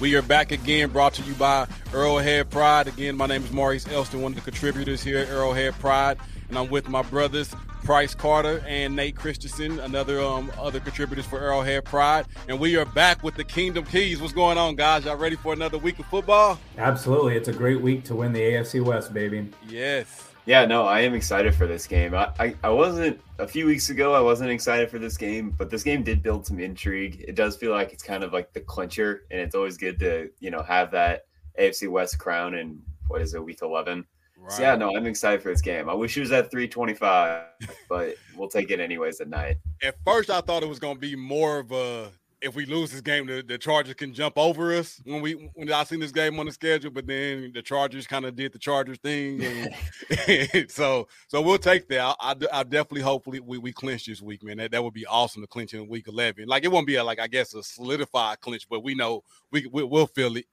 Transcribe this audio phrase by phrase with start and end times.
[0.00, 2.88] We are back again, brought to you by Arrowhead Pride.
[2.88, 6.58] Again, my name is Maurice Elston, one of the contributors here at Arrowhead Pride, and
[6.58, 11.84] I'm with my brothers Price Carter and Nate Christensen, another um, other contributors for Arrowhead
[11.84, 14.20] Pride, and we are back with the Kingdom Keys.
[14.20, 15.04] What's going on, guys?
[15.04, 16.58] Y'all ready for another week of football?
[16.76, 19.48] Absolutely, it's a great week to win the AFC West, baby.
[19.68, 20.33] Yes.
[20.46, 22.14] Yeah, no, I am excited for this game.
[22.14, 24.12] I, I, I, wasn't a few weeks ago.
[24.12, 27.24] I wasn't excited for this game, but this game did build some intrigue.
[27.26, 30.30] It does feel like it's kind of like the clincher, and it's always good to
[30.40, 31.22] you know have that
[31.58, 34.04] AFC West crown in what is it, week eleven.
[34.36, 34.52] Right.
[34.52, 35.88] So yeah, no, I'm excited for this game.
[35.88, 37.44] I wish it was at 325,
[37.88, 39.56] but we'll take it anyways at night.
[39.82, 42.10] At first, I thought it was going to be more of a
[42.44, 45.72] if we lose this game, the, the Chargers can jump over us when we when
[45.72, 48.58] I seen this game on the schedule, but then the Chargers kind of did the
[48.58, 52.16] Chargers thing, and, so so we'll take that.
[52.20, 54.58] I, I, I, definitely hopefully we, we clinch this week, man.
[54.58, 56.46] That that would be awesome to clinch in week eleven.
[56.46, 59.66] Like it won't be a, like I guess a solidified clinch, but we know we,
[59.72, 60.44] we will feel it.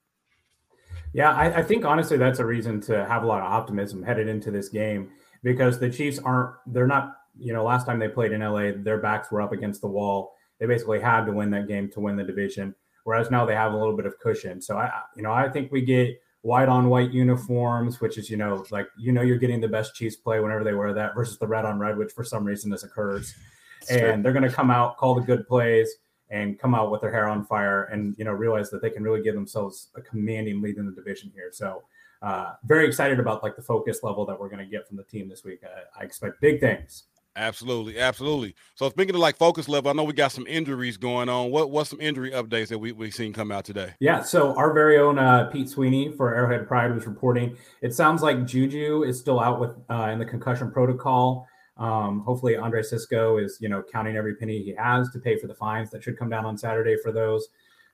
[1.14, 4.30] Yeah, I, I think honestly that's a reason to have a lot of optimism headed
[4.30, 5.10] into this game
[5.44, 8.98] because the Chiefs aren't they're not you know last time they played in LA their
[8.98, 12.16] backs were up against the wall they basically had to win that game to win
[12.16, 12.76] the division.
[13.04, 14.62] Whereas now they have a little bit of cushion.
[14.62, 18.38] So I, you know, I think we get white on white uniforms, which is, you
[18.38, 21.40] know, like you know, you're getting the best Chiefs play whenever they wear that versus
[21.40, 23.34] the red on red, which for some reason this occurs.
[23.90, 25.90] and they're going to come out, call the good plays,
[26.30, 29.02] and come out with their hair on fire, and you know, realize that they can
[29.04, 31.50] really give themselves a commanding lead in the division here.
[31.52, 31.84] So.
[32.24, 35.04] Uh, very excited about like the focus level that we're going to get from the
[35.06, 35.60] team this week.
[35.66, 37.06] Uh, I expect big things.
[37.36, 38.56] Absolutely, absolutely.
[38.76, 41.50] So speaking of like focus level, I know we got some injuries going on.
[41.50, 43.94] What what's some injury updates that we we seen come out today?
[44.00, 47.56] Yeah, so our very own uh, Pete Sweeney for Arrowhead Pride was reporting.
[47.82, 51.48] It sounds like Juju is still out with uh, in the concussion protocol.
[51.78, 55.48] Um, hopefully, Andre Cisco is you know counting every penny he has to pay for
[55.48, 57.48] the fines that should come down on Saturday for those.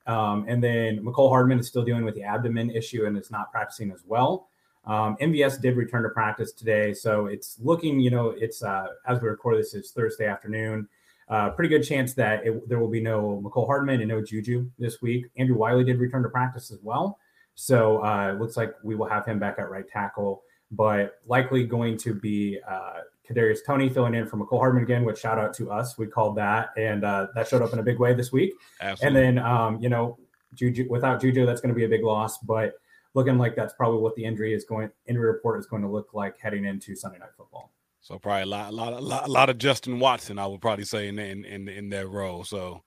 [0.08, 3.52] Um, and then Mecole Hardman is still dealing with the abdomen issue and is not
[3.52, 4.50] practicing as well.
[4.88, 9.22] Um, MVS did return to practice today, so it's looking, you know, it's uh, as
[9.22, 10.88] we record this, it's Thursday afternoon.
[11.30, 14.70] Uh, pretty good chance that it, there will be no Mecole Hardman and no Juju
[14.80, 15.26] this week.
[15.36, 17.20] Andrew Wylie did return to practice as well,
[17.56, 21.66] so uh, it looks like we will have him back at right tackle, but likely
[21.66, 25.04] going to be uh, Kadarius Toney filling in for Mecole Hardman again.
[25.04, 27.84] Which shout out to us, we called that, and uh, that showed up in a
[27.84, 28.54] big way this week.
[28.80, 29.22] Absolutely.
[29.22, 30.18] And then, um, you know,
[30.54, 32.76] Juju without Juju, that's going to be a big loss, but
[33.18, 36.14] looking like that's probably what the injury is going injury report is going to look
[36.14, 37.74] like heading into Sunday night football.
[38.00, 40.62] So probably a lot, a lot, a lot, a lot of Justin Watson, I would
[40.62, 42.44] probably say in in in, in that role.
[42.44, 42.84] So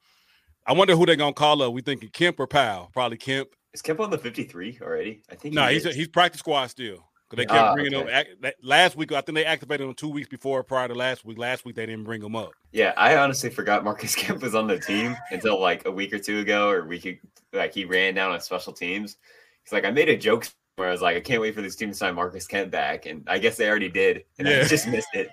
[0.66, 1.72] I wonder who they're gonna call up.
[1.72, 2.91] We thinking Kemp or Powell?
[2.92, 3.48] Probably Kemp.
[3.74, 5.22] Is Kemp on the fifty three already?
[5.30, 5.52] I think.
[5.52, 7.04] No, he he's a, he's practice squad still.
[7.28, 8.24] Because they kept ah, bringing okay.
[8.42, 9.12] him last week.
[9.12, 11.38] I think they activated him two weeks before prior to last week.
[11.38, 12.50] Last week they didn't bring him up.
[12.72, 16.18] Yeah, I honestly forgot Marcus Kemp was on the team until like a week or
[16.18, 17.18] two ago, or we could
[17.53, 19.16] like he ran down on special teams.
[19.65, 20.47] He's like, I made a joke
[20.77, 23.07] where I was like, I can't wait for this team to sign Marcus Kemp back,
[23.07, 24.60] and I guess they already did, and yeah.
[24.60, 25.28] I just missed it.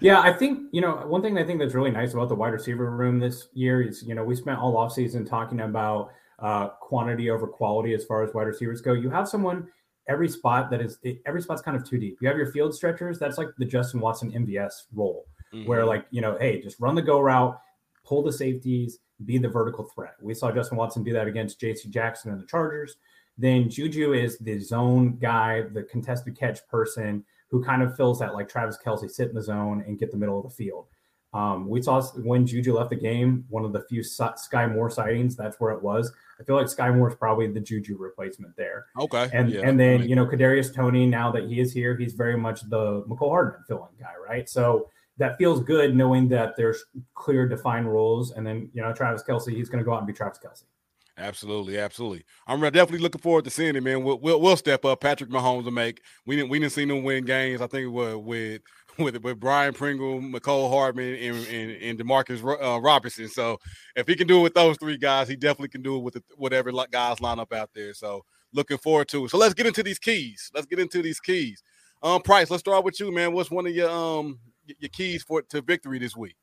[0.00, 2.52] Yeah, I think you know one thing I think that's really nice about the wide
[2.52, 6.10] receiver room this year is you know we spent all offseason talking about
[6.40, 8.92] uh, quantity over quality as far as wide receivers go.
[8.92, 9.68] You have someone
[10.08, 12.18] every spot that is every spot's kind of too deep.
[12.20, 13.18] You have your field stretchers.
[13.18, 15.66] That's like the Justin Watson MVS role, mm-hmm.
[15.66, 17.58] where like you know, hey, just run the go route,
[18.04, 20.14] pull the safeties, be the vertical threat.
[20.20, 21.88] We saw Justin Watson do that against J.C.
[21.88, 22.96] Jackson and the Chargers.
[23.36, 28.34] Then Juju is the zone guy, the contested catch person who kind of fills that
[28.34, 30.86] like Travis Kelce sit in the zone and get the middle of the field.
[31.34, 35.34] Um, we saw when Juju left the game, one of the few Skyy Moore sightings.
[35.34, 36.12] That's where it was.
[36.40, 38.86] I feel like Skyy Moore is probably the Juju replacement there.
[38.98, 39.28] Okay.
[39.32, 41.06] And yeah, and then you know Kadarius Toney.
[41.06, 44.48] Now that he is here, he's very much the Mecole Hardman filling guy, right?
[44.48, 46.84] So that feels good knowing that there's
[47.14, 48.32] clear defined roles.
[48.32, 50.64] And then you know Travis Kelce, he's going to go out and be Travis Kelce.
[51.16, 52.24] Absolutely, absolutely.
[52.48, 54.02] I'm definitely looking forward to seeing it, man.
[54.02, 55.00] We'll, we'll, we'll step up.
[55.00, 56.02] Patrick Mahomes will make.
[56.26, 57.60] We didn't we didn't see them win games.
[57.60, 58.62] I think with with
[58.98, 63.28] with, with Byron Pringle, Mecole Hardman, and and, and Demarcus uh, Robinson.
[63.28, 63.58] So
[63.94, 66.14] if he can do it with those three guys, he definitely can do it with
[66.14, 67.94] the, whatever guys line up out there.
[67.94, 69.30] So looking forward to it.
[69.30, 70.50] So let's get into these keys.
[70.52, 71.62] Let's get into these keys.
[72.02, 73.32] Um, Price, let's start with you, man.
[73.32, 76.36] What's one of your um your keys for to victory this week?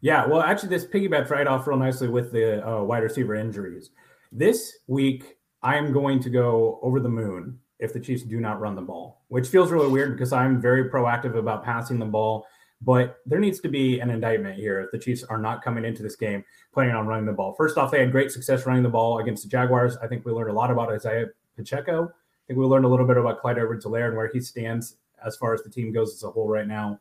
[0.00, 3.90] Yeah, well, actually, this piggybacks right off real nicely with the uh, wide receiver injuries.
[4.32, 8.60] This week, I am going to go over the moon if the Chiefs do not
[8.60, 12.46] run the ball, which feels really weird because I'm very proactive about passing the ball.
[12.82, 16.02] But there needs to be an indictment here if the Chiefs are not coming into
[16.02, 16.42] this game
[16.72, 17.52] planning on running the ball.
[17.52, 19.98] First off, they had great success running the ball against the Jaguars.
[19.98, 21.26] I think we learned a lot about Isaiah
[21.56, 22.04] Pacheco.
[22.04, 25.36] I think we learned a little bit about Clyde Edwards-Helaire and where he stands as
[25.36, 26.98] far as the team goes as a whole right now.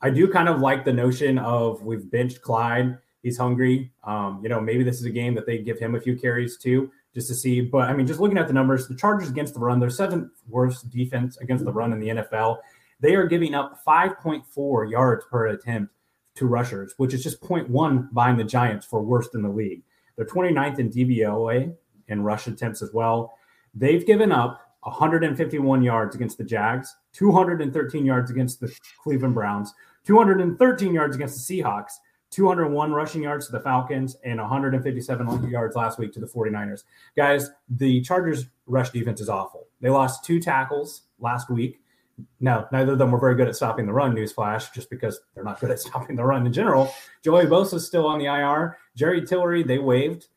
[0.00, 2.98] I do kind of like the notion of we've benched Clyde.
[3.22, 3.90] He's hungry.
[4.04, 6.56] Um, you know, maybe this is a game that they give him a few carries
[6.56, 7.60] too, just to see.
[7.60, 10.30] But I mean, just looking at the numbers, the Chargers against the run, they're seventh
[10.48, 12.58] worst defense against the run in the NFL.
[13.00, 15.92] They are giving up 5.4 yards per attempt
[16.36, 19.82] to rushers, which is just 0.1 behind the Giants for worst in the league.
[20.16, 21.74] They're 29th in DVOA
[22.08, 23.36] in rush attempts as well.
[23.74, 29.72] They've given up 151 yards against the Jags, 213 yards against the Cleveland Browns,
[30.06, 31.92] 213 yards against the Seahawks,
[32.30, 36.84] 201 rushing yards to the Falcons, and 157 yards last week to the 49ers.
[37.16, 39.66] Guys, the Chargers' rush defense is awful.
[39.80, 41.80] They lost two tackles last week.
[42.40, 45.44] Now, neither of them were very good at stopping the run, newsflash, just because they're
[45.44, 46.92] not good at stopping the run in general.
[47.22, 48.78] Joey Bosa is still on the IR.
[48.94, 50.28] Jerry Tillery, they waived.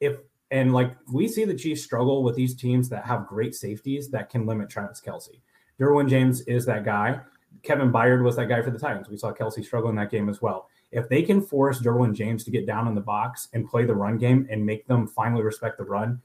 [0.00, 0.16] If
[0.50, 4.30] and like we see the Chiefs struggle with these teams that have great safeties that
[4.30, 5.40] can limit Travis Kelce.
[5.78, 7.20] Derwin James is that guy.
[7.62, 9.08] Kevin Byard was that guy for the Titans.
[9.08, 10.68] We saw Kelce struggle in that game as well.
[10.92, 13.94] If they can force Derwin James to get down in the box and play the
[13.94, 16.20] run game and make them finally respect the run,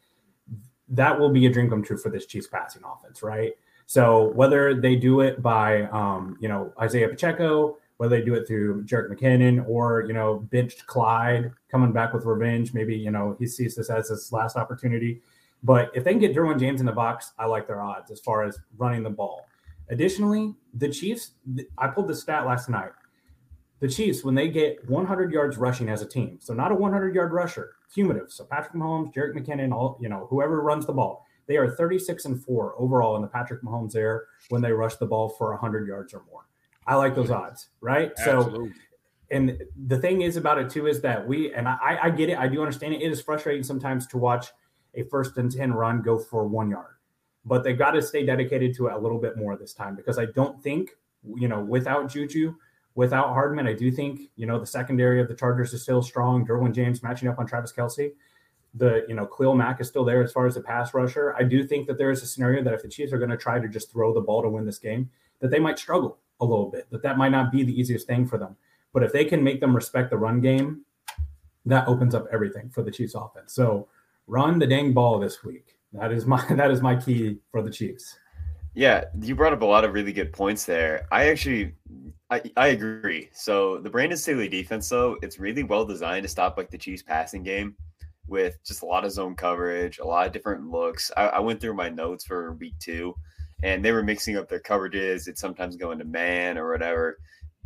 [0.90, 3.54] that will be a dream come true for this Chiefs passing offense, right?
[3.86, 8.48] So whether they do it by, um, you know, Isaiah Pacheco, whether they do it
[8.48, 13.36] through Jerick McKinnon or, you know, benched Clyde coming back with revenge, maybe, you know,
[13.40, 15.22] he sees this as his last opportunity.
[15.64, 18.20] But if they can get Derwin James in the box, I like their odds as
[18.20, 19.46] far as running the ball.
[19.90, 21.32] Additionally, the Chiefs,
[21.78, 22.92] I pulled the stat last night.
[23.80, 27.14] The Chiefs, when they get 100 yards rushing as a team, so not a 100
[27.14, 28.32] yard rusher, cumulative.
[28.32, 32.26] So Patrick Mahomes, Jerick McKinnon, all you know, whoever runs the ball, they are 36
[32.26, 35.88] and four overall in the Patrick Mahomes era when they rush the ball for 100
[35.88, 36.48] yards or more.
[36.88, 38.12] I like those odds, right?
[38.18, 38.70] Absolutely.
[38.70, 38.76] So,
[39.32, 42.38] and the thing is about it too is that we, and I, I get it,
[42.38, 43.02] I do understand it.
[43.02, 44.48] It is frustrating sometimes to watch
[44.94, 46.96] a first and 10 run go for one yard
[47.46, 50.18] but they've got to stay dedicated to it a little bit more this time because
[50.18, 50.92] I don't think,
[51.36, 52.56] you know, without Juju,
[52.96, 56.46] without Hardman, I do think, you know, the secondary of the Chargers is still strong.
[56.46, 58.14] Derwin James matching up on Travis Kelce.
[58.74, 61.34] The, you know, Khalil Mack is still there as far as the pass rusher.
[61.38, 63.38] I do think that there is a scenario that if the Chiefs are going to
[63.38, 66.46] try to just throw the ball to win this game, that they might struggle a
[66.46, 68.56] little bit, that that might not be the easiest thing for them.
[68.94, 70.82] But if they can make them respect the run game,
[71.66, 73.54] that opens up everything for the Chiefs offense.
[73.54, 73.88] So
[74.28, 75.78] run the dang ball this week.
[75.94, 78.18] That is my that is my key for the Chiefs.
[78.74, 81.08] Yeah, you brought up a lot of really good points there.
[81.12, 81.74] I actually
[82.30, 83.30] I, I agree.
[83.34, 87.04] So the Brandon Staley defense, though, it's really well designed to stop like the Chiefs
[87.04, 87.76] passing game
[88.28, 91.12] with just a lot of zone coverage, a lot of different looks.
[91.16, 93.16] I, I went through my notes for week two
[93.64, 95.28] and they were mixing up their coverages.
[95.28, 97.18] It's sometimes going to man or whatever.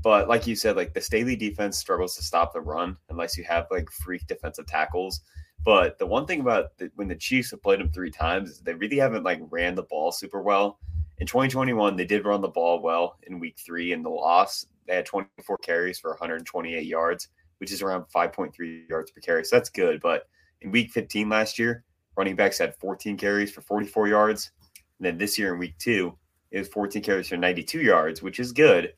[0.01, 3.43] But like you said, like the Staley defense struggles to stop the run unless you
[3.45, 5.21] have like freak defensive tackles.
[5.65, 8.59] But the one thing about the, when the Chiefs have played them three times is
[8.59, 10.79] they really haven't like ran the ball super well.
[11.17, 14.65] In 2021, they did run the ball well in week three in the loss.
[14.87, 17.27] They had 24 carries for 128 yards,
[17.57, 19.43] which is around 5.3 yards per carry.
[19.43, 19.99] So that's good.
[19.99, 20.23] But
[20.61, 21.83] in week 15 last year,
[22.15, 24.51] running backs had 14 carries for 44 yards.
[24.99, 26.17] And then this year in week two,
[26.51, 28.93] it was 14 carries for 92 yards, which is good.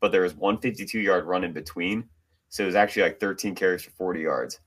[0.00, 2.08] But there was one 52 yard run in between.
[2.48, 4.60] So it was actually like 13 carries for 40 yards.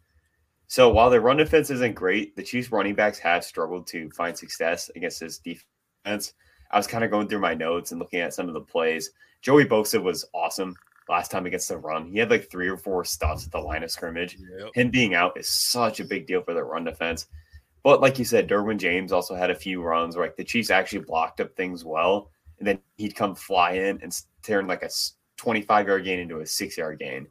[0.68, 4.38] So while their run defense isn't great, the Chiefs running backs have struggled to find
[4.38, 6.34] success against this defense.
[6.72, 9.12] I was kind of going through my notes and looking at some of the plays.
[9.42, 10.76] Joey Bosa was awesome
[11.08, 12.12] last time against the run.
[12.12, 14.38] He had like three or four stops at the line of scrimmage.
[14.60, 14.70] Yep.
[14.74, 17.28] Him being out is such a big deal for their run defense.
[17.84, 20.70] But like you said, Derwin James also had a few runs where like the Chiefs
[20.70, 24.90] actually blocked up things well, and then he'd come fly in and turn like a
[25.38, 27.28] 25 yard gain into a six yard gain.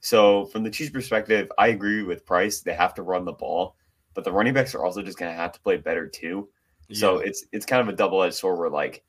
[0.00, 2.60] So from the Chiefs' perspective, I agree with Price.
[2.60, 3.76] They have to run the ball,
[4.12, 6.48] but the running backs are also just going to have to play better too.
[6.88, 6.98] Yeah.
[6.98, 9.02] So it's it's kind of a double edged sword where like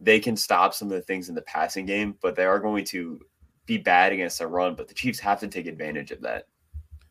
[0.00, 2.84] they can stop some of the things in the passing game, but they are going
[2.86, 3.20] to
[3.66, 4.74] be bad against a run.
[4.74, 6.46] But the Chiefs have to take advantage of that.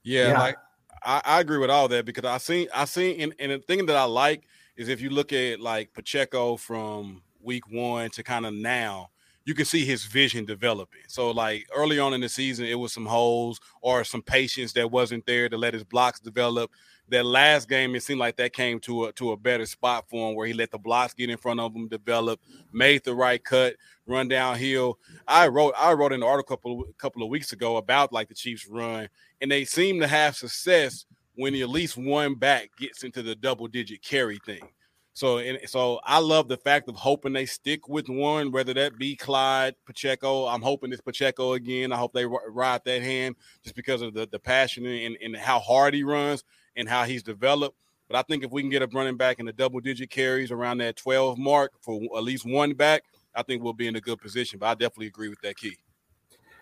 [0.04, 0.40] Yeah, yeah.
[0.40, 0.58] like
[1.08, 3.86] I, I, agree with all that because I seen I seen and, and the thing
[3.86, 4.44] that I like
[4.76, 9.10] is if you look at like Pacheco from week one to kind of now,
[9.46, 11.00] you can see his vision developing.
[11.08, 14.92] So like early on in the season, it was some holes or some patience that
[14.92, 16.72] wasn't there to let his blocks develop.
[17.10, 20.30] That last game, it seemed like that came to a to a better spot for
[20.30, 22.42] him where he let the blocks get in front of him, develop,
[22.74, 25.00] made the right cut, run downhill.
[25.28, 28.34] I wrote I wrote an article a couple, couple of weeks ago about like the
[28.34, 29.08] Chiefs run,
[29.40, 33.68] and they seem to have success when at least one back gets into the double
[33.68, 34.68] digit carry thing.
[35.18, 39.00] So and so I love the fact of hoping they stick with one, whether that
[39.00, 40.46] be Clyde Pacheco.
[40.46, 41.92] I'm hoping it's Pacheco again.
[41.92, 45.58] I hope they ride that hand just because of the, the passion and, and how
[45.58, 46.44] hard he runs
[46.78, 47.78] and how he's developed.
[48.08, 50.52] But I think if we can get a running back in the double digit carries
[50.52, 53.04] around that 12 mark for at least one back,
[53.36, 54.60] I think we'll be in a good position.
[54.60, 55.76] But I definitely agree with that key.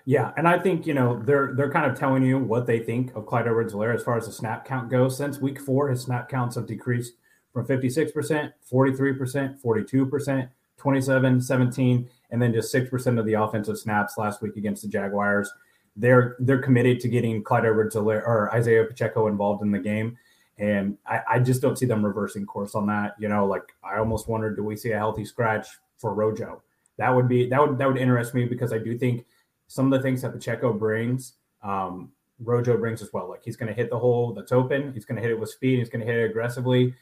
[0.07, 3.15] Yeah, and I think you know they're they're kind of telling you what they think
[3.15, 5.17] of Clyde Edwards-Helaire as far as the snap count goes.
[5.17, 7.13] Since week four, his snap counts have decreased
[7.51, 14.41] from 56%, 43%, 42%, 27, 17, and then just 6% of the offensive snaps last
[14.41, 15.51] week against the Jaguars.
[15.95, 20.17] They're they're committed to getting Clyde Edwards or Isaiah Pacheco involved in the game.
[20.57, 23.15] And I, I, just don't see them reversing course on that.
[23.19, 26.63] You know, like I almost wondered, do we see a healthy scratch for Rojo?
[26.97, 29.25] That would be that would that would interest me because I do think
[29.67, 33.29] some of the things that Pacheco brings, um, Rojo brings as well.
[33.29, 34.93] Like he's going to hit the hole that's open.
[34.93, 35.79] He's going to hit it with speed.
[35.79, 36.93] He's going to hit it aggressively.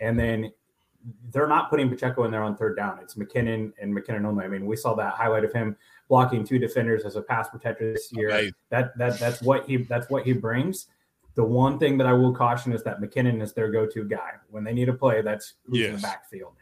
[0.00, 0.52] And then
[1.32, 2.98] they're not putting Pacheco in there on third down.
[3.02, 4.44] It's McKinnon and McKinnon only.
[4.44, 5.76] I mean, we saw that highlight of him
[6.10, 8.30] blocking two defenders as a pass protector this year.
[8.30, 8.52] Okay.
[8.68, 10.88] That that that's what he that's what he brings.
[11.36, 14.64] The one thing that I will caution is that McKinnon is their go-to guy when
[14.64, 15.22] they need a play.
[15.22, 15.88] That's who's yes.
[15.90, 16.54] in the backfield,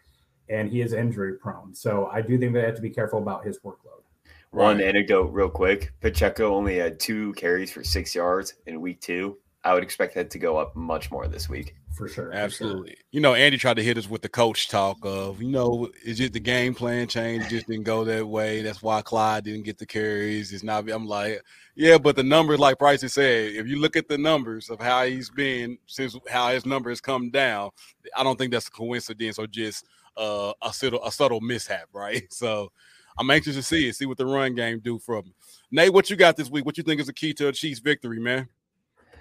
[0.50, 1.74] and he is injury prone.
[1.74, 4.02] So I do think they have to be careful about his workload.
[4.50, 9.38] One anecdote, real quick: Pacheco only had two carries for six yards in week two.
[9.64, 11.74] I would expect that to go up much more this week.
[11.98, 12.32] For sure.
[12.32, 12.90] Absolutely.
[12.90, 13.04] For sure.
[13.10, 16.20] You know, Andy tried to hit us with the coach talk of, you know, is
[16.20, 17.44] it the game plan change?
[17.44, 18.62] It just didn't go that way.
[18.62, 20.52] That's why Clyde didn't get the carries.
[20.52, 21.42] It's not, I'm like,
[21.74, 25.06] yeah, but the numbers, like Price said, if you look at the numbers of how
[25.06, 27.70] he's been since how his number has come down,
[28.16, 29.84] I don't think that's a coincidence or just
[30.16, 32.32] uh, a subtle, a subtle mishap, right?
[32.32, 32.70] So
[33.18, 35.24] I'm anxious to see it, see what the run game do for.
[35.72, 36.64] Nate, what you got this week?
[36.64, 38.48] What you think is the key to a Chiefs victory, man?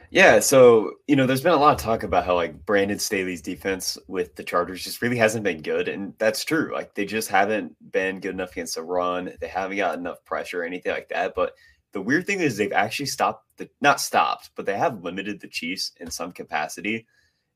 [0.10, 3.42] Yeah, so you know, there's been a lot of talk about how like Brandon Staley's
[3.42, 6.72] defense with the Chargers just really hasn't been good, and that's true.
[6.74, 9.34] Like they just haven't been good enough against the run.
[9.42, 11.36] They haven't got enough pressure or anything like that.
[11.36, 11.54] But
[11.92, 15.48] the weird thing is they've actually stopped the not stopped, but they have limited the
[15.50, 17.06] Chiefs in some capacity.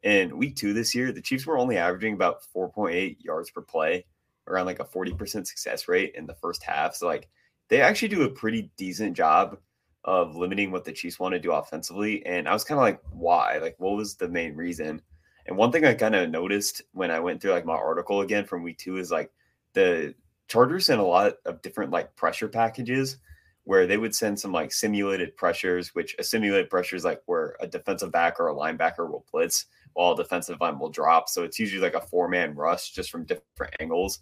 [0.03, 4.05] In week two this year, the Chiefs were only averaging about 4.8 yards per play,
[4.47, 6.95] around like a 40% success rate in the first half.
[6.95, 7.29] So like
[7.69, 9.57] they actually do a pretty decent job
[10.05, 12.25] of limiting what the Chiefs want to do offensively.
[12.25, 13.59] And I was kind of like, why?
[13.59, 15.01] Like, what was the main reason?
[15.45, 18.45] And one thing I kind of noticed when I went through like my article again
[18.45, 19.31] from week two is like
[19.73, 20.13] the
[20.47, 23.17] Chargers sent a lot of different like pressure packages
[23.63, 27.55] where they would send some like simulated pressures, which a simulated pressure is like where
[27.59, 31.29] a defensive back or a linebacker will blitz while a defensive line will drop.
[31.29, 34.19] So it's usually like a four man rush just from different angles.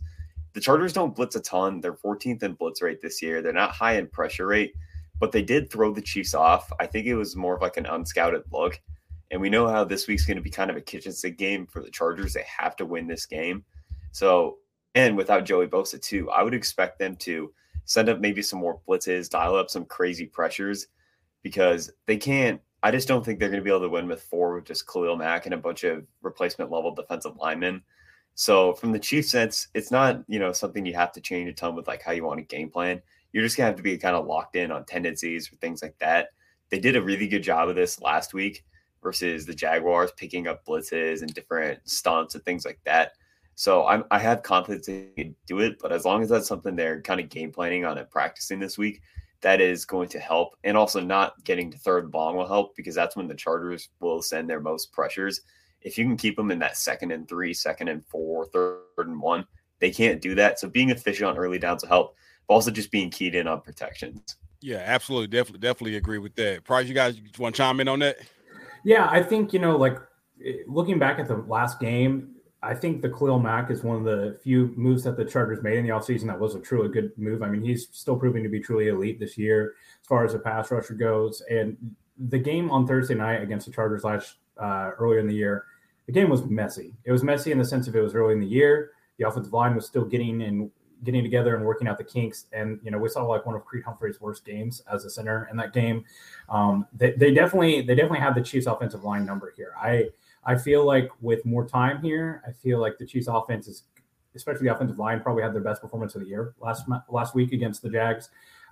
[0.54, 1.80] The Chargers don't blitz a ton.
[1.80, 3.42] They're 14th in blitz rate this year.
[3.42, 4.74] They're not high in pressure rate
[5.20, 6.72] but they did throw the Chiefs off.
[6.80, 8.80] I think it was more of like an unscouted look.
[9.32, 11.68] And we know how this week's going to be kind of a kitchen sink game
[11.68, 12.34] for the Chargers.
[12.34, 13.64] They have to win this game.
[14.12, 14.58] So,
[14.96, 17.54] and without Joey Bosa too, I would expect them to
[17.86, 20.88] send up maybe some more blitzes, dial up some crazy pressures
[21.44, 22.60] because they can't.
[22.82, 24.88] I just don't think they're going to be able to win with four with just
[24.88, 27.84] Khalil Mack and a bunch of replacement level defensive linemen.
[28.36, 31.54] So from the Chiefs sense, it's not, you know, something you have to change a
[31.54, 33.98] ton with like how you want to game plan you're just gonna have to be
[33.98, 36.30] kind of locked in on tendencies or things like that.
[36.70, 38.64] They did a really good job of this last week
[39.02, 43.14] versus the Jaguars picking up blitzes and different stunts and things like that.
[43.56, 46.76] So I'm, I have confidence they can do it, but as long as that's something
[46.76, 49.02] they're kind of game planning on and practicing this week,
[49.42, 50.56] that is going to help.
[50.64, 54.22] And also not getting to third long will help because that's when the Chargers will
[54.22, 55.42] send their most pressures.
[55.82, 59.22] If you can keep them in that second and three, second and four, third and
[59.22, 59.46] one,
[59.80, 60.60] they can't do that.
[60.60, 62.16] So being efficient on early downs will help
[62.50, 64.36] also just being keyed in on protections.
[64.62, 66.66] Yeah, absolutely, definitely, definitely agree with that.
[66.66, 68.18] Price, you guys want to chime in on that?
[68.84, 69.98] Yeah, I think you know, like
[70.46, 74.04] eh, looking back at the last game, I think the Khalil Mack is one of
[74.04, 77.12] the few moves that the Chargers made in the offseason that was a truly good
[77.18, 77.42] move.
[77.42, 80.40] I mean, he's still proving to be truly elite this year as far as a
[80.40, 81.42] pass rusher goes.
[81.50, 81.78] And
[82.18, 85.66] the game on Thursday night against the Chargers last uh, earlier in the year,
[86.06, 86.94] the game was messy.
[87.06, 88.92] It was messy in the sense of it was early in the year.
[89.18, 90.70] The offensive line was still getting and
[91.04, 92.46] getting together and working out the kinks.
[92.52, 95.48] And you know, we saw like one of Creed Humphrey's worst games as a center
[95.52, 96.04] in that game.
[96.50, 99.74] Um, they, they definitely they definitely have the Chiefs offensive line number here.
[99.80, 100.10] I
[100.44, 103.84] I feel like with more time here, I feel like the Chiefs offense is,
[104.36, 107.54] especially the offensive line, probably had their best performance of the year last last week
[107.54, 108.30] against the Jags.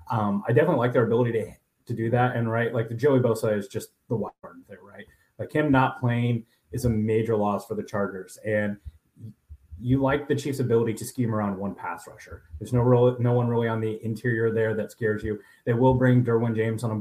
[0.10, 1.52] Um, I definitely like their ability to
[1.88, 2.36] to do that.
[2.36, 5.06] And right, like the Joey Bosa is just the wild card there, right?
[5.40, 8.78] Like him not playing is a major loss for the Chargers, and
[9.88, 12.44] you like the Chiefs' ability to scheme around one pass rusher.
[12.60, 15.40] There's no real, no one really on the interior there that scares you.
[15.64, 16.96] They will bring Derwin James on a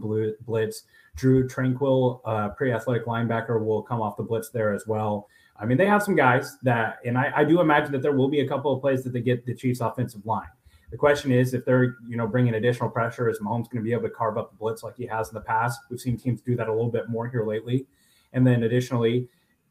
[0.45, 0.85] blitz.
[1.17, 5.29] Drue Tranquill, uh, pretty athletic linebacker, will come off the blitz there as well.
[5.59, 8.29] I mean, they have some guys that, and I, I do imagine that there will
[8.29, 10.47] be a couple of plays that they get the Chiefs' offensive line.
[10.93, 13.93] The question is if they're, you know, bringing additional pressure, is Mahomes going to be
[13.93, 15.81] able to carve up the blitz like he has in the past?
[15.91, 17.87] We've seen teams do that a little bit more here lately.
[18.33, 19.29] And then additionally,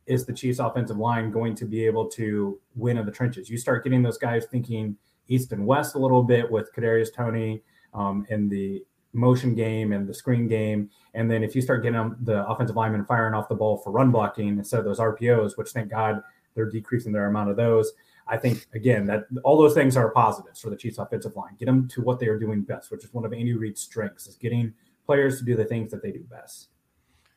[0.07, 3.49] is the Chiefs' offensive line going to be able to win in the trenches?
[3.49, 4.97] You start getting those guys thinking
[5.27, 8.83] east and west a little bit with Kadarius Toney um, in the
[9.13, 13.05] motion game and the screen game, and then if you start getting the offensive linemen
[13.05, 16.21] firing off the ball for run blocking instead of those RPOs, which thank God
[16.53, 17.91] they're decreasing their amount of those.
[18.27, 21.55] I think again that all those things are positives for the Chiefs' offensive line.
[21.59, 24.27] Get them to what they are doing best, which is one of Andy Reid's strengths,
[24.27, 24.73] is getting
[25.05, 26.69] players to do the things that they do best.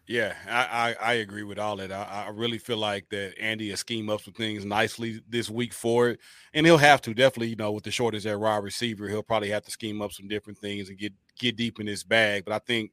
[0.08, 1.92] Yeah, I, I, I, agree with all that.
[1.92, 5.74] I, I, really feel like that Andy has schemed up some things nicely this week
[5.74, 6.20] for it,
[6.54, 9.50] and he'll have to definitely, you know, with the shortage at wide receiver, he'll probably
[9.50, 12.46] have to scheme up some different things and get get deep in his bag.
[12.46, 12.92] But I think,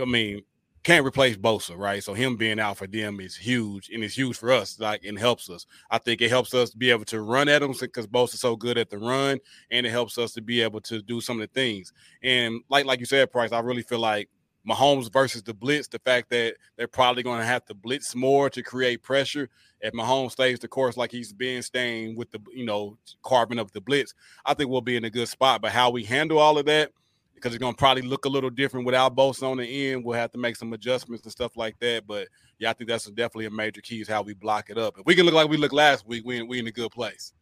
[0.00, 0.44] I mean,
[0.82, 2.02] can't replace Bosa, right?
[2.02, 4.80] So him being out for them is huge, and it's huge for us.
[4.80, 5.66] Like, and helps us.
[5.90, 8.56] I think it helps us to be able to run at them because Bosa's so
[8.56, 11.46] good at the run, and it helps us to be able to do some of
[11.46, 11.92] the things.
[12.22, 14.30] And like like you said, Price, I really feel like
[14.68, 18.50] Mahomes versus the blitz, the fact that they're probably going to have to blitz more
[18.50, 19.48] to create pressure.
[19.80, 23.70] If Mahomes stays the course like he's been staying with the, you know, carving up
[23.70, 24.14] the blitz,
[24.44, 25.62] I think we'll be in a good spot.
[25.62, 26.90] But how we handle all of that,
[27.34, 30.18] because it's going to probably look a little different without Bosa on the end, we'll
[30.18, 32.06] have to make some adjustments and stuff like that.
[32.06, 34.98] But yeah, I think that's definitely a major key is how we block it up.
[34.98, 37.32] If we can look like we looked last week, we we in a good place.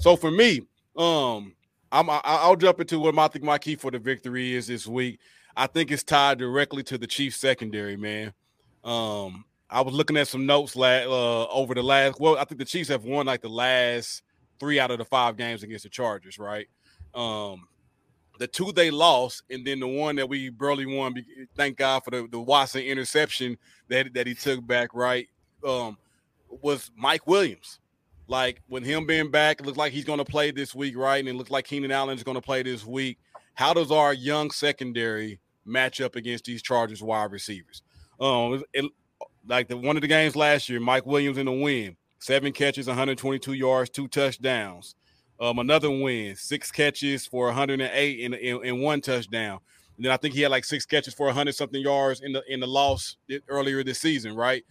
[0.00, 0.62] So for me,
[0.96, 1.54] um,
[1.90, 5.20] I'm I'll jump into what I think my key for the victory is this week.
[5.56, 8.32] I think it's tied directly to the Chiefs secondary, man.
[8.84, 12.20] Um, I was looking at some notes la- uh, over the last.
[12.20, 14.22] Well, I think the Chiefs have won like the last
[14.60, 16.68] three out of the five games against the Chargers, right?
[17.14, 17.68] Um,
[18.38, 21.14] the two they lost, and then the one that we barely won.
[21.56, 25.26] Thank God for the, the Watson interception that that he took back, right?
[25.66, 25.98] Um,
[26.48, 27.80] was Mike Williams.
[28.28, 31.18] Like with him being back, it looks like he's going to play this week, right?
[31.18, 33.18] And it looks like Keenan Allen is going to play this week.
[33.54, 37.82] How does our young secondary match up against these Chargers wide receivers?
[38.20, 38.84] Um, it,
[39.46, 42.86] like the one of the games last year, Mike Williams in the win, seven catches,
[42.86, 44.94] 122 yards, two touchdowns.
[45.40, 49.60] Um, another win, six catches for 108 in, in, in one touchdown.
[49.96, 52.42] And then I think he had like six catches for 100 something yards in the
[52.48, 53.16] in the loss
[53.48, 54.64] earlier this season, right?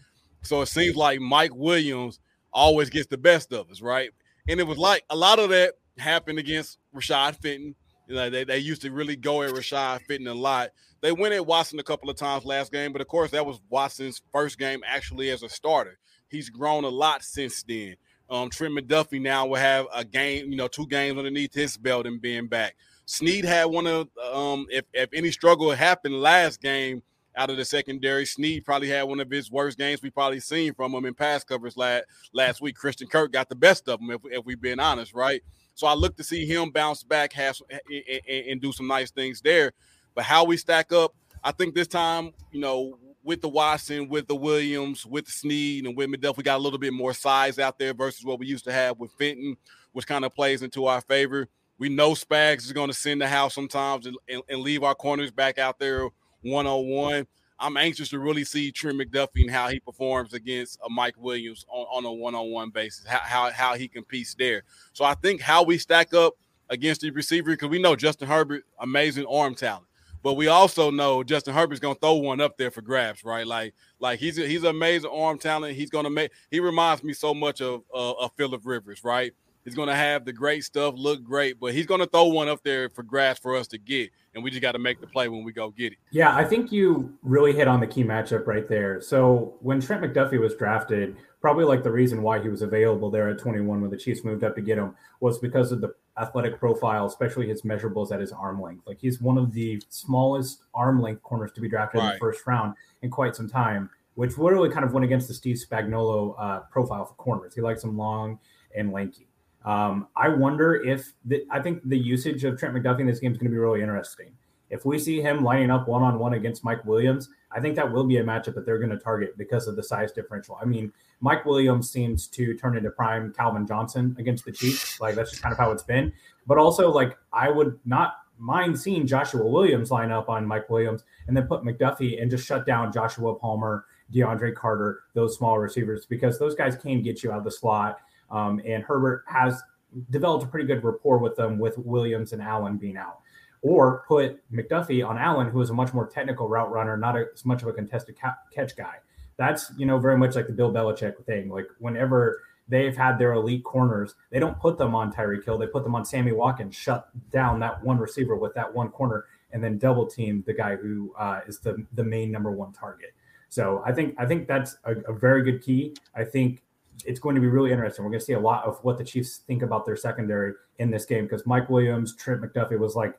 [0.43, 2.19] So it seems like Mike Williams
[2.53, 4.11] always gets the best of us, right?
[4.47, 7.75] And it was like a lot of that happened against Rashad Fenton.
[8.07, 10.69] You know, they, they used to really go at Rashad Fenton a lot.
[11.01, 13.59] They went at Watson a couple of times last game, but of course, that was
[13.69, 15.97] Watson's first game actually as a starter.
[16.29, 17.95] He's grown a lot since then.
[18.29, 22.05] Um, Trent McDuffie now will have a game, you know, two games underneath his belt
[22.05, 22.75] and being back.
[23.05, 27.03] Sneed had one of, um, if, if any struggle happened last game,
[27.37, 28.25] out of the secondary.
[28.25, 31.43] Sneed probably had one of his worst games we probably seen from him in pass
[31.43, 32.75] coverage last last week.
[32.75, 35.41] Christian Kirk got the best of him, if, if we've been honest, right?
[35.75, 39.41] So I look to see him bounce back, have and, and do some nice things
[39.41, 39.73] there.
[40.15, 44.27] But how we stack up, I think this time, you know, with the Watson, with
[44.27, 47.77] the Williams, with Sneed, and with McDuff, we got a little bit more size out
[47.77, 49.55] there versus what we used to have with Fenton,
[49.91, 51.47] which kind of plays into our favor.
[51.77, 54.95] We know Spags is going to send the house sometimes and, and, and leave our
[54.95, 56.09] corners back out there
[56.41, 57.27] one on one.
[57.59, 61.65] I'm anxious to really see Trent McDuffie and how he performs against a Mike Williams
[61.69, 64.63] on, on a one on one basis, how, how, how he competes there.
[64.93, 66.35] So I think how we stack up
[66.69, 69.85] against the receiver, because we know Justin Herbert, amazing arm talent.
[70.23, 73.47] But we also know Justin Herbert's gonna throw one up there for grabs, right?
[73.47, 75.75] Like, like he's a, he's amazing arm talent.
[75.75, 76.31] He's gonna make.
[76.51, 79.31] He reminds me so much of uh, of Philip Rivers, right?
[79.63, 82.89] He's gonna have the great stuff, look great, but he's gonna throw one up there
[82.89, 85.43] for grabs for us to get and we just got to make the play when
[85.43, 85.97] we go get it.
[86.11, 89.01] Yeah, I think you really hit on the key matchup right there.
[89.01, 93.29] So when Trent McDuffie was drafted, probably like the reason why he was available there
[93.29, 96.59] at 21 when the Chiefs moved up to get him was because of the athletic
[96.59, 98.85] profile, especially his measurables at his arm length.
[98.85, 102.07] Like he's one of the smallest arm length corners to be drafted right.
[102.07, 105.33] in the first round in quite some time, which literally kind of went against the
[105.33, 107.55] Steve Spagnuolo uh, profile for corners.
[107.55, 108.37] He likes them long
[108.75, 109.26] and lanky.
[109.67, 113.33] Um, I wonder if the, I think the usage of Trent McDuffie in this game
[113.33, 114.31] is going to be really interesting.
[114.69, 117.91] If we see him lining up one on one against Mike Williams, I think that
[117.91, 120.57] will be a matchup that they're going to target because of the size differential.
[120.61, 125.01] I mean, Mike Williams seems to turn into prime Calvin Johnson against the Chiefs.
[125.01, 126.13] Like that's just kind of how it's been.
[126.45, 131.03] But also, like I would not mind seeing Joshua Williams line up on Mike Williams
[131.27, 136.05] and then put McDuffie and just shut down Joshua Palmer, DeAndre Carter, those small receivers
[136.05, 137.99] because those guys can get you out of the slot.
[138.29, 139.61] Um, and Herbert has
[140.09, 143.19] developed a pretty good rapport with them with Williams and Allen being out
[143.61, 147.45] or put McDuffie on Allen, who is a much more technical route runner, not as
[147.45, 148.95] much of a contested ca- catch guy.
[149.37, 151.49] That's you know very much like the Bill Belichick thing.
[151.49, 155.57] Like whenever they've had their elite corners, they don't put them on Tyreek Hill.
[155.57, 159.25] They put them on Sammy Watkins, shut down that one receiver with that one corner,
[159.51, 163.13] and then double team the guy who uh, is the the main number one target.
[163.49, 165.95] So I think I think that's a, a very good key.
[166.15, 166.63] I think
[167.05, 168.03] it's going to be really interesting.
[168.03, 170.91] We're going to see a lot of what the Chiefs think about their secondary in
[170.91, 173.17] this game because Mike Williams, Trent McDuffie was like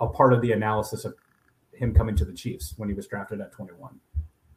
[0.00, 1.14] a part of the analysis of
[1.72, 3.98] him coming to the Chiefs when he was drafted at 21.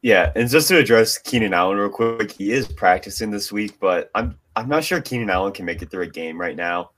[0.02, 4.10] Yeah, and just to address Keenan Allen real quick, he is practicing this week, but
[4.14, 6.90] I'm I'm not sure Keenan Allen can make it through a game right now.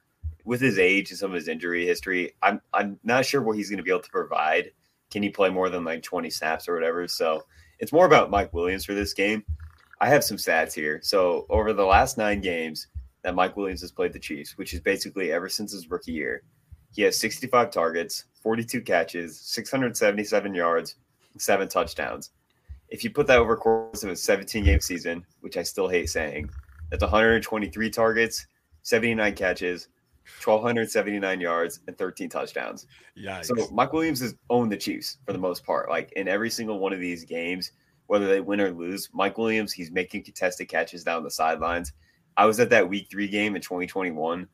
[0.45, 3.71] With his age and some of his injury history, I'm I'm not sure what he's
[3.71, 4.73] going to be able to provide.
[5.11, 7.09] Can he play more than like 20 snaps or whatever?
[7.09, 7.43] So
[7.79, 9.45] it's more about Mike Williams for this game.
[10.01, 11.01] I have some stats here.
[11.03, 12.87] So over the last nine games
[13.23, 16.43] that Mike Williams has played the Chiefs, which is basically ever since his rookie year,
[16.93, 20.97] he has 65 targets, 42 catches, 677 yards,
[21.39, 22.31] seven touchdowns.
[22.89, 26.09] If you put that over course of a 17 game season, which I still hate
[26.11, 26.51] saying,
[26.91, 28.47] that's 123 targets,
[28.83, 29.89] 79 catches,
[30.45, 32.87] 1,279 yards, and 13 touchdowns.
[33.15, 33.43] Yeah.
[33.43, 35.89] So Mike Williams has owned the Chiefs for the most part.
[35.89, 37.73] Like in every single one of these games,
[38.11, 41.93] whether they win or lose, Mike Williams, he's making contested catches down the sidelines.
[42.37, 44.49] I was at that week three game in 2021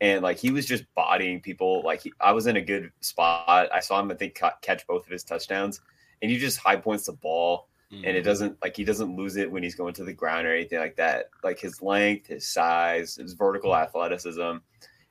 [0.00, 1.82] and like he was just bodying people.
[1.84, 3.68] Like he, I was in a good spot.
[3.70, 5.82] I saw him, I think, catch both of his touchdowns,
[6.22, 8.04] and he just high points the ball, mm-hmm.
[8.04, 8.24] and it mm-hmm.
[8.24, 10.96] doesn't like he doesn't lose it when he's going to the ground or anything like
[10.96, 11.26] that.
[11.42, 14.56] Like his length, his size, his vertical athleticism,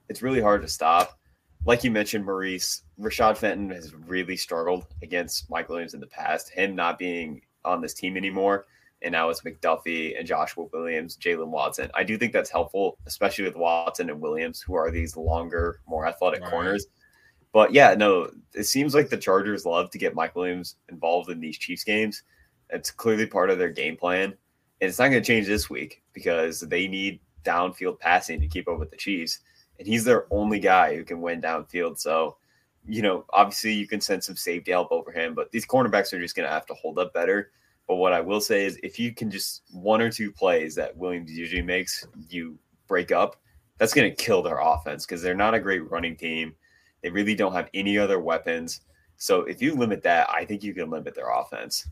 [0.10, 1.19] it's really hard to stop.
[1.63, 6.49] Like you mentioned, Maurice Rashad Fenton has really struggled against Mike Williams in the past.
[6.49, 8.65] Him not being on this team anymore
[9.04, 11.91] and now it's McDuffie and Joshua Williams, Jaylen Watson.
[11.93, 16.08] I do think that's helpful, especially with Watson and Williams, who are these longer, more
[16.08, 16.49] athletic right.
[16.49, 16.88] corners.
[17.52, 21.41] But yeah, no, it seems like the Chargers love to get Mike Williams involved in
[21.41, 22.23] these Chiefs games.
[22.69, 24.34] It's clearly part of their game plan.
[24.82, 28.67] And it's not going to change this week because they need downfield passing to keep
[28.69, 29.39] up with the Chiefs.
[29.80, 31.99] And he's their only guy who can win downfield.
[31.99, 32.38] So,
[32.87, 36.19] you know, obviously you can send some safety help over him, but these cornerbacks are
[36.19, 37.51] just going to have to hold up better.
[37.87, 40.95] But what I will say is if you can just one or two plays that
[40.95, 43.37] Williams usually makes, you break up,
[43.77, 46.55] that's going to kill their offense because they're not a great running team.
[47.01, 48.81] They really don't have any other weapons.
[49.17, 51.87] So if you limit that, I think you can limit their offense.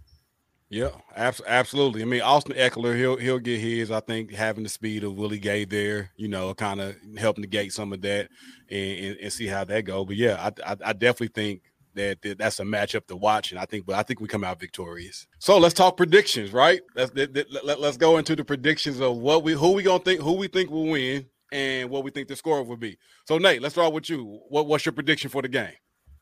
[0.72, 2.02] Yeah, absolutely.
[2.02, 3.92] I mean, Austin Ekeler, he'll he'll get his.
[3.92, 7.74] I think having the speed of Willie Gay there, you know, kind of help negate
[7.74, 8.30] some of that
[8.70, 10.06] and, and, and, see how that go.
[10.06, 11.64] But yeah, I, I, I definitely think
[11.96, 14.46] that, that that's a matchup to watch, and I think, but I think we come
[14.46, 15.28] out victorious.
[15.40, 16.80] So let's talk predictions, right?
[16.96, 20.38] Let's let, let, go into the predictions of what we who we gonna think who
[20.38, 22.98] we think will win and what we think the score will be.
[23.28, 24.40] So Nate, let's start with you.
[24.48, 25.74] What what's your prediction for the game?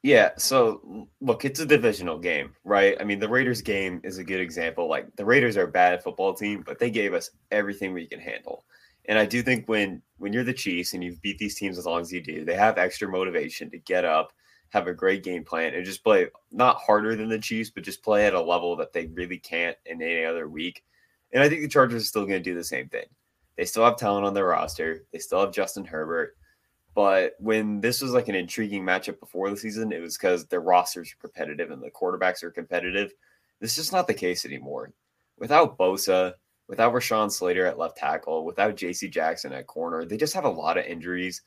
[0.02, 2.96] Yeah, so look, it's a divisional game, right?
[3.00, 4.88] I mean, the Raiders game is a good example.
[4.88, 8.20] Like the Raiders are a bad football team, but they gave us everything we can
[8.22, 8.64] handle.
[9.06, 11.86] And I do think when when you're the Chiefs and you've beat these teams as
[11.86, 14.32] long as you do, they have extra motivation to get up
[14.70, 18.04] have a great game plan and just play not harder than the Chiefs, but just
[18.04, 20.84] play at a level that they really can't in any other week.
[21.34, 23.06] And I think the Chargers are still going to do the same thing.
[23.58, 25.06] They still have talent on their roster.
[25.12, 26.38] They still have Justin Herbert.
[26.96, 30.62] But when this was like an intriguing matchup before the season, it was because their
[30.62, 33.12] rosters are competitive and the quarterbacks are competitive.
[33.60, 34.92] This is just not the case anymore.
[35.38, 36.34] Without Bosa,
[36.68, 40.50] without Rashawn Slater at left tackle, without JC Jackson at corner, they just have a
[40.50, 41.42] lot of injuries.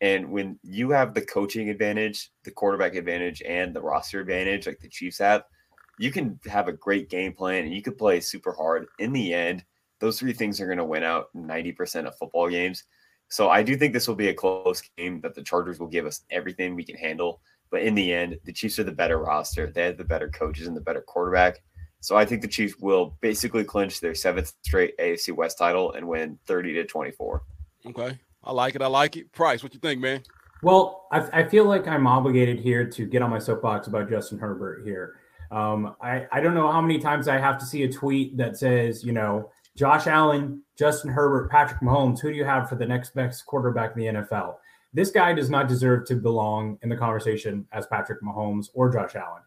[0.00, 4.80] And when you have the coaching advantage, the quarterback advantage, and the roster advantage, like
[4.80, 5.44] the Chiefs have,
[5.98, 8.86] you can have a great game plan and you could play super hard.
[8.98, 9.64] In the end,
[9.98, 12.84] those three things are going to win out 90% of football games.
[13.28, 16.06] So I do think this will be a close game that the Chargers will give
[16.06, 17.40] us everything we can handle.
[17.70, 19.72] But in the end, the Chiefs are the better roster.
[19.72, 21.62] They have the better coaches and the better quarterback.
[22.00, 26.06] So I think the Chiefs will basically clinch their seventh straight AFC West title and
[26.06, 27.42] win 30 to 24.
[27.86, 28.18] Okay.
[28.44, 28.82] I like it.
[28.82, 29.32] I like it.
[29.32, 30.22] Price, what you think, man?
[30.62, 34.38] Well, I, I feel like I'm obligated here to get on my soapbox about Justin
[34.38, 35.16] Herbert here.
[35.50, 38.56] Um, I, I don't know how many times I have to see a tweet that
[38.56, 42.86] says, you know, Josh Allen, Justin Herbert, Patrick Mahomes, who do you have for the
[42.86, 44.56] next best quarterback in the NFL?
[44.94, 49.14] This guy does not deserve to belong in the conversation as Patrick Mahomes or Josh
[49.14, 49.42] Allen.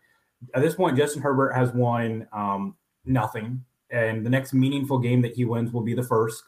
[0.53, 5.33] At this point, Justin Herbert has won um, nothing, and the next meaningful game that
[5.33, 6.43] he wins will be the first.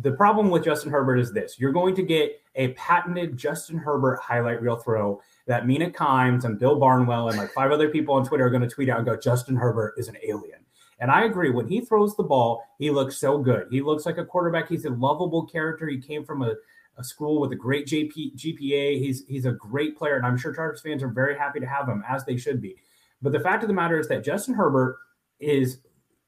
[0.00, 4.18] The problem with Justin Herbert is this you're going to get a patented Justin Herbert
[4.20, 8.24] highlight reel throw that Mina Kimes and Bill Barnwell and like five other people on
[8.24, 10.59] Twitter are going to tweet out and go, Justin Herbert is an alien.
[11.00, 11.50] And I agree.
[11.50, 13.66] When he throws the ball, he looks so good.
[13.70, 14.68] He looks like a quarterback.
[14.68, 15.88] He's a lovable character.
[15.88, 16.54] He came from a,
[16.98, 18.98] a school with a great JP, GPA.
[18.98, 21.88] He's he's a great player, and I'm sure Chargers fans are very happy to have
[21.88, 22.76] him, as they should be.
[23.22, 24.98] But the fact of the matter is that Justin Herbert
[25.38, 25.78] is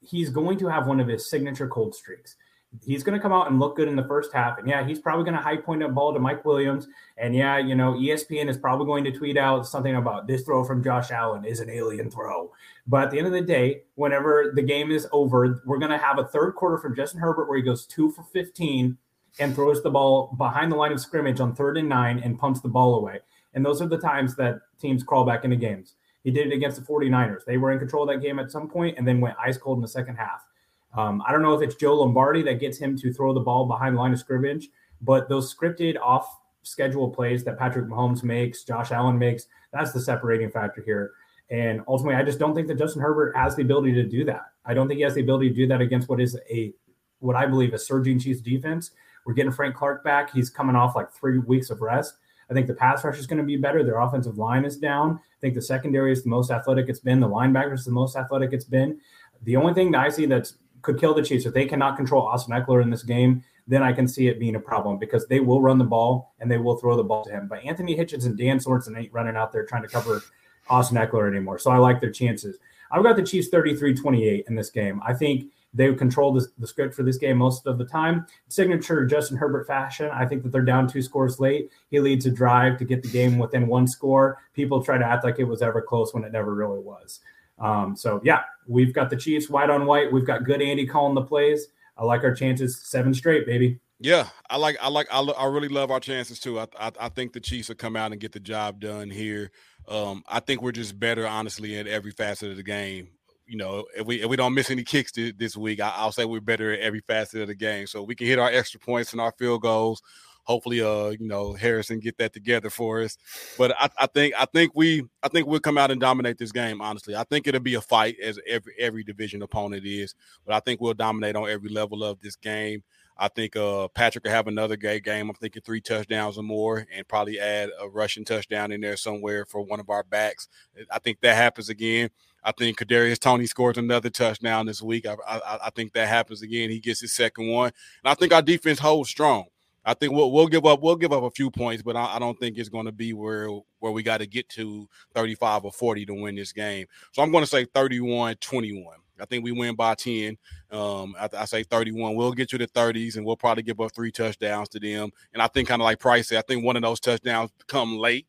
[0.01, 2.37] he's going to have one of his signature cold streaks
[2.85, 4.59] he's going to come out and look good in the first half.
[4.59, 6.89] And yeah, he's probably going to high point a ball to Mike Williams.
[7.19, 10.65] And yeah, you know, ESPN is probably going to tweet out something about this throw
[10.65, 12.51] from Josh Allen is an alien throw.
[12.87, 15.99] But at the end of the day, whenever the game is over, we're going to
[15.99, 18.97] have a third quarter from Justin Herbert where he goes two for 15
[19.39, 22.61] and throws the ball behind the line of scrimmage on third and nine and pumps
[22.61, 23.21] the ball away.
[23.55, 25.95] And those are the times that teams crawl back into games.
[26.25, 27.45] He did it against the 49ers.
[27.45, 29.79] They were in control of that game at some point and then went ice cold
[29.79, 30.45] in the second half.
[30.94, 33.66] Um, I don't know if it's Joe Lombardi that gets him to throw the ball
[33.66, 34.68] behind line of scrimmage,
[35.00, 40.00] but those scripted off schedule plays that Patrick Mahomes makes, Josh Allen makes, that's the
[40.00, 41.12] separating factor here.
[41.50, 44.52] And ultimately, I just don't think that Justin Herbert has the ability to do that.
[44.64, 46.72] I don't think he has the ability to do that against what is a
[47.18, 48.90] what I believe a surging Chiefs defense.
[49.24, 50.33] We're getting Frank Clark back.
[50.33, 52.14] He's coming off like three weeks of rest.
[52.50, 53.85] I think the pass rush is going to be better.
[53.85, 55.14] Their offensive line is down.
[55.14, 57.20] I think the secondary is the most athletic it's been.
[57.20, 59.00] The linebackers is the most athletic it's been.
[59.42, 61.47] The only thing that I see that's could kill the Chiefs.
[61.47, 64.57] If they cannot control Austin Ekeler in this game, then I can see it being
[64.57, 67.31] a problem because they will run the ball and they will throw the ball to
[67.31, 67.47] him.
[67.49, 70.23] But Anthony Hitchens and Dan Sorensen ain't running out there trying to cover
[70.68, 71.59] Austin Ekeler anymore.
[71.59, 72.59] So I like their chances.
[72.90, 75.01] I've got the Chiefs 33 28 in this game.
[75.07, 78.27] I think they control the script for this game most of the time.
[78.49, 80.11] Signature Justin Herbert fashion.
[80.12, 81.71] I think that they're down two scores late.
[81.90, 84.38] He leads a drive to get the game within one score.
[84.53, 87.21] People try to act like it was ever close when it never really was.
[87.62, 90.12] Um, so yeah, we've got the Chiefs white on white.
[90.12, 91.68] We've got good Andy calling the plays.
[91.96, 93.79] I like our chances seven straight, baby.
[94.01, 96.59] Yeah, I like I like I, I really love our chances too.
[96.59, 99.53] I, I, I think the Chiefs will come out and get the job done here.
[99.87, 103.09] Um, I think we're just better, honestly, in every facet of the game.
[103.46, 106.25] You know, if we if we don't miss any kicks this week, I, will say
[106.25, 107.87] we're better at every facet of the game.
[107.87, 110.03] So we can hit our extra points and our field goals
[110.44, 113.16] hopefully uh you know Harrison get that together for us.
[113.59, 116.52] But I, I think I think we I think we'll come out and dominate this
[116.52, 116.81] game.
[116.81, 120.61] Honestly, I think it'll be a fight as every every division opponent is, but I
[120.61, 122.83] think we'll dominate on every level of this game.
[123.16, 125.28] I think uh, Patrick will have another great game.
[125.28, 129.44] I'm thinking three touchdowns or more, and probably add a rushing touchdown in there somewhere
[129.44, 130.48] for one of our backs.
[130.90, 132.11] I think that happens again.
[132.42, 135.07] I think Kadarius Toney scores another touchdown this week.
[135.07, 136.70] I, I, I think that happens again.
[136.70, 139.44] He gets his second one, and I think our defense holds strong.
[139.85, 142.18] I think we'll we'll give up we'll give up a few points, but I, I
[142.18, 143.49] don't think it's going to be where
[143.81, 146.87] where we got to get to 35 or 40 to win this game.
[147.12, 148.85] So I'm going to say 31-21.
[149.21, 150.37] I think we win by 10.
[150.71, 152.16] Um, I, I, say 31.
[152.16, 155.11] We'll get you the 30s, and we'll probably give up three touchdowns to them.
[155.33, 157.97] And I think kind of like Price said, I think one of those touchdowns come
[157.97, 158.27] late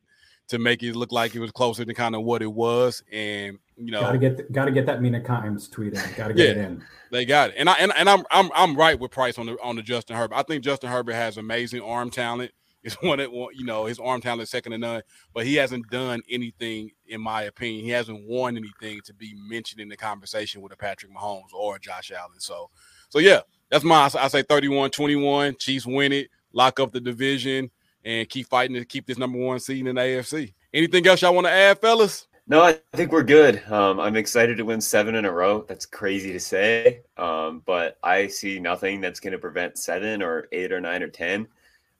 [0.48, 3.02] to make it look like it was closer to kind of what it was.
[3.12, 6.02] And you know, gotta get gotta get that Mina Kimes tweet in.
[6.16, 6.84] Gotta get yeah, it in.
[7.10, 9.56] They got it, and I and, and I'm I'm I'm right with Price on the
[9.62, 10.36] on the Justin Herbert.
[10.36, 12.52] I think Justin Herbert has amazing arm talent.
[12.84, 15.02] It's one that you know his arm talent is second to none,
[15.32, 17.84] but he hasn't done anything, in my opinion.
[17.84, 21.76] He hasn't won anything to be mentioned in the conversation with a Patrick Mahomes or
[21.76, 22.38] a Josh Allen.
[22.38, 22.70] So,
[23.08, 25.58] so yeah, that's my I say 31-21.
[25.58, 27.70] Chiefs win it, lock up the division,
[28.04, 30.52] and keep fighting to keep this number one seed in the AFC.
[30.72, 32.26] Anything else y'all want to add, fellas?
[32.46, 33.62] No, I think we're good.
[33.70, 35.64] Um, I'm excited to win seven in a row.
[35.66, 40.48] That's crazy to say, um, but I see nothing that's going to prevent seven or
[40.52, 41.46] eight or nine or ten.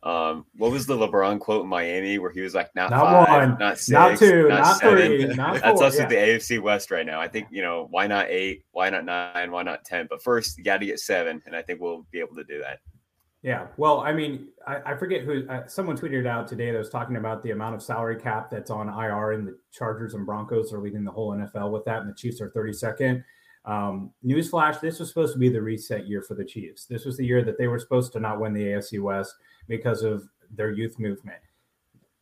[0.03, 3.49] Um, what was the LeBron quote in Miami where he was like, "Not, not five,
[3.49, 4.97] one, not six, not two, not, not seven.
[5.07, 6.03] three, not That's four, us yeah.
[6.03, 7.23] at the AFC West right now.
[7.23, 10.07] I think you know why not eight, why not nine, why not ten?
[10.11, 12.61] But first, you got to get seven, and I think we'll be able to do
[12.61, 12.81] that.
[13.45, 15.47] Yeah, well, I mean, I, I forget who.
[15.47, 18.71] Uh, someone tweeted out today that was talking about the amount of salary cap that's
[18.71, 22.09] on IR, and the Chargers and Broncos are leading the whole NFL with that, and
[22.09, 23.23] the Chiefs are 32nd.
[23.67, 26.87] Um, newsflash: This was supposed to be the reset year for the Chiefs.
[26.87, 29.35] This was the year that they were supposed to not win the AFC West
[29.69, 31.43] because of their youth movement.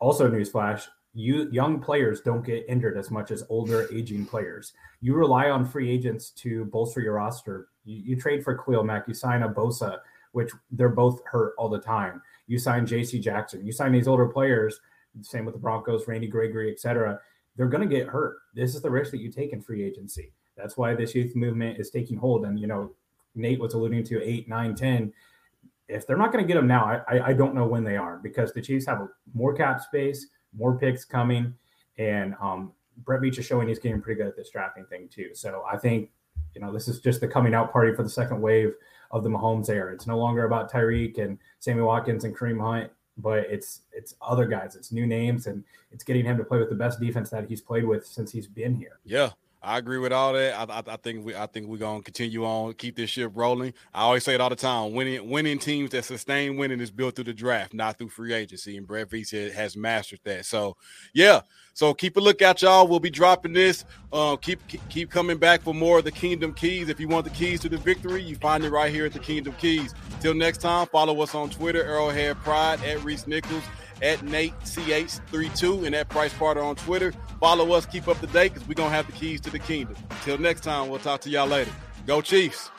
[0.00, 4.72] Also, newsflash: you young players don't get injured as much as older aging players.
[5.00, 7.68] You rely on free agents to bolster your roster.
[7.84, 9.98] You, you trade for Khalil Mack, you sign a Bosa,
[10.32, 12.20] which they're both hurt all the time.
[12.46, 13.18] You sign J.C.
[13.18, 14.80] Jackson, you sign these older players.
[15.20, 17.20] Same with the Broncos, Randy Gregory, etc.
[17.56, 18.38] They're going to get hurt.
[18.54, 20.32] This is the risk that you take in free agency.
[20.56, 22.46] That's why this youth movement is taking hold.
[22.46, 22.92] And you know,
[23.34, 25.12] Nate was alluding to eight, nine, ten.
[25.88, 28.18] If they're not going to get them now, I, I don't know when they are
[28.22, 31.54] because the Chiefs have more cap space more picks coming,
[31.98, 35.30] and um, Brett Veach is showing he's getting pretty good at this drafting thing too.
[35.34, 36.10] So I think
[36.54, 38.74] you know this is just the coming out party for the second wave
[39.12, 39.92] of the Mahomes era.
[39.92, 44.46] It's no longer about Tyreek and Sammy Watkins and Kareem Hunt, but it's it's other
[44.46, 47.48] guys, it's new names, and it's getting him to play with the best defense that
[47.48, 48.98] he's played with since he's been here.
[49.04, 49.30] Yeah,
[49.64, 50.54] I agree with all that.
[50.58, 53.74] I, I, I, think we I think we're gonna continue on, keep this ship rolling.
[53.94, 57.14] I always say it all the time: winning winning teams that sustain winning is built
[57.14, 58.76] through the draft, not through free agency.
[58.76, 60.46] And Brett Veach has mastered that.
[60.46, 60.76] So
[61.14, 61.42] yeah,
[61.74, 62.88] so keep a lookout, y'all.
[62.88, 63.84] We'll be dropping this.
[64.12, 66.88] Uh, keep keep coming back for more of the Kingdom Keys.
[66.88, 69.20] If you want the keys to the victory, you find it right here at the
[69.20, 69.94] Kingdom Keys.
[70.20, 73.64] Till next time, follow us on Twitter, Arrowhead Pride at Reese Nichols
[74.02, 77.12] at Nate Ch32 and at Price Parter on Twitter.
[77.40, 79.58] Follow us, keep up to date because we're going to have the keys to the
[79.58, 79.96] kingdom.
[80.22, 81.72] Till next time, we'll talk to y'all later.
[82.06, 82.70] Go Chiefs.